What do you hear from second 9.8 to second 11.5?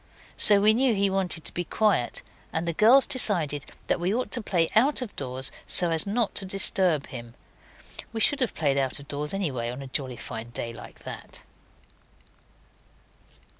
a jolly fine day like that.